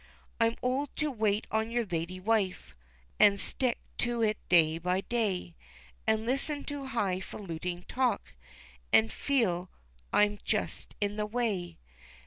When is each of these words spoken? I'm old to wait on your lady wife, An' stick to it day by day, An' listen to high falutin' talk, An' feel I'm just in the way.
I'm 0.39 0.55
old 0.63 0.95
to 0.95 1.11
wait 1.11 1.45
on 1.51 1.69
your 1.69 1.85
lady 1.85 2.19
wife, 2.19 2.75
An' 3.19 3.37
stick 3.37 3.77
to 3.99 4.23
it 4.23 4.39
day 4.49 4.79
by 4.79 5.01
day, 5.01 5.55
An' 6.07 6.25
listen 6.25 6.63
to 6.63 6.87
high 6.87 7.19
falutin' 7.19 7.83
talk, 7.87 8.33
An' 8.91 9.09
feel 9.09 9.69
I'm 10.11 10.39
just 10.43 10.95
in 11.01 11.17
the 11.17 11.27
way. 11.27 11.77